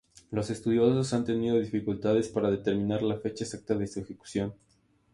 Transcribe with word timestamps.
Los 0.31 0.49
estudiosos 0.49 1.13
han 1.13 1.25
tenido 1.25 1.59
dificultades 1.59 2.27
para 2.27 2.49
determinar 2.49 3.03
la 3.03 3.19
fecha 3.19 3.43
exacta 3.45 3.75
de 3.75 3.85
su 3.85 3.99
ejecución. 3.99 4.51